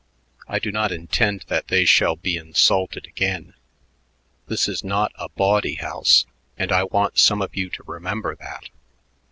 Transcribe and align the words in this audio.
I 0.47 0.57
do 0.57 0.71
not 0.71 0.91
intend 0.91 1.45
that 1.47 1.67
they 1.67 1.85
shall 1.85 2.15
be 2.15 2.35
insulted 2.35 3.05
again. 3.05 3.53
This 4.47 4.67
is 4.67 4.83
not 4.83 5.11
a 5.13 5.29
bawdy 5.29 5.75
house, 5.75 6.25
and 6.57 6.71
I 6.71 6.85
want 6.85 7.19
some 7.19 7.39
of 7.39 7.55
you 7.55 7.69
to 7.69 7.83
remember 7.83 8.33
that." 8.35 8.69